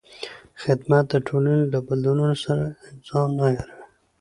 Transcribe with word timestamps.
خدمت 0.63 1.05
د 1.11 1.15
ټولنې 1.27 1.65
له 1.73 1.79
بدلونونو 1.87 2.35
سره 2.45 2.63
ځان 3.07 3.29
عیاروي. 3.43 3.83